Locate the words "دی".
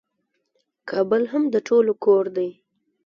2.37-2.49